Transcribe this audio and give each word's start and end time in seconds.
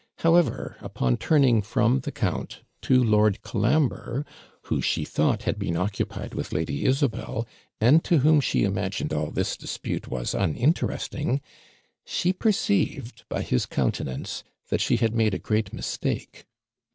However, 0.17 0.77
upon 0.79 1.17
turning 1.17 1.61
from 1.61 1.99
the 1.99 2.11
count 2.11 2.61
to 2.81 3.03
Lord 3.03 3.43
Colambre, 3.43 4.25
who 4.63 4.81
she 4.81 5.05
thought 5.05 5.43
had 5.43 5.59
been 5.59 5.77
occupied 5.77 6.33
with 6.33 6.51
Lady 6.51 6.85
Isabel, 6.85 7.45
and 7.79 8.03
to 8.05 8.17
whom 8.17 8.39
she 8.41 8.63
imagined 8.63 9.13
all 9.13 9.29
this 9.29 9.55
dispute 9.55 10.07
was 10.07 10.33
uninteresting, 10.33 11.39
she 12.03 12.33
perceived, 12.33 13.25
by 13.29 13.43
his 13.43 13.67
countenance, 13.67 14.43
that 14.69 14.81
she 14.81 14.97
had 14.97 15.13
made 15.13 15.35
a 15.35 15.37
great 15.37 15.71
mistake. 15.71 16.47